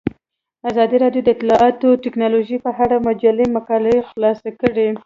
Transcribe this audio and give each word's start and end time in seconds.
ازادي 0.69 0.97
راډیو 1.03 1.21
د 1.23 1.29
اطلاعاتی 1.35 1.89
تکنالوژي 2.05 2.57
په 2.65 2.71
اړه 2.83 2.95
د 2.99 3.03
مجلو 3.07 3.43
مقالو 3.57 4.05
خلاصه 4.09 4.49
کړې. 4.59 4.87